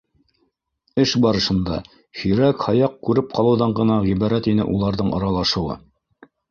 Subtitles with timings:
[1.03, 1.77] Эш барышында
[2.23, 5.83] һирәк-һаяҡ күреп ҡалыуҙан ғына ғибәрәт ине уларҙың аралашыуы.